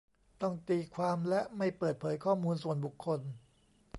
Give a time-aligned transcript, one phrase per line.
[0.41, 3.19] ต้องตีความ และ ไม่เปิดเผยข้อมูลส่วนบุคคล